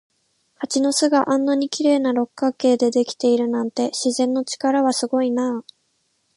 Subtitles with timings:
[0.55, 5.63] 蜂の巣があんなに綺麗な六角形でできているなんて、自然の力はすごいなあ。